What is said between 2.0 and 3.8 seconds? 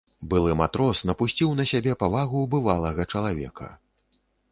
павагу бывалага чалавека.